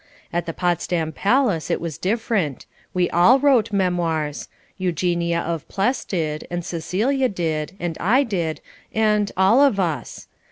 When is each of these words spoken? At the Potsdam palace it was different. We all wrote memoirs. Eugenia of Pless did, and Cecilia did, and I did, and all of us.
At 0.33 0.47
the 0.47 0.51
Potsdam 0.53 1.11
palace 1.11 1.69
it 1.69 1.79
was 1.79 1.99
different. 1.99 2.65
We 2.91 3.07
all 3.11 3.37
wrote 3.37 3.71
memoirs. 3.71 4.47
Eugenia 4.79 5.39
of 5.41 5.67
Pless 5.69 6.03
did, 6.05 6.47
and 6.49 6.65
Cecilia 6.65 7.29
did, 7.29 7.75
and 7.79 7.99
I 7.99 8.23
did, 8.23 8.61
and 8.91 9.31
all 9.37 9.61
of 9.61 9.79
us. 9.79 10.25